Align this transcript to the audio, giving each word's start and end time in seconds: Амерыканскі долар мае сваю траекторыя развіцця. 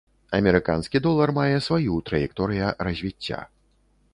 Амерыканскі 0.37 1.01
долар 1.07 1.33
мае 1.39 1.57
сваю 1.67 1.99
траекторыя 2.07 2.73
развіцця. 2.89 3.39